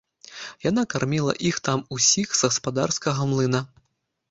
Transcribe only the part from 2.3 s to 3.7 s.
з гаспадарскага млына.